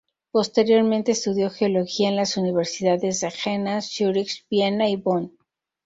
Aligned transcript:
Posteriormente, 0.31 1.11
estudió 1.11 1.51
geología 1.51 2.09
en 2.09 2.15
las 2.15 2.35
Universidades 2.35 3.21
de 3.21 3.29
Jena, 3.29 3.81
Zürich, 3.83 4.47
Viena 4.49 4.89
y 4.89 4.95
Bonn. 4.95 5.37